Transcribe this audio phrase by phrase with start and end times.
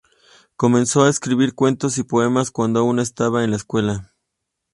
[0.55, 4.11] Comenzó a escribir cuentos y poemas cuando aún estaba en la escuela.